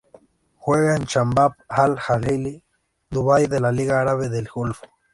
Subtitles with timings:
[0.57, 2.63] Juega en el Shabab Al-Ahli
[3.11, 4.87] Dubai de la Liga Árabe del Golfo.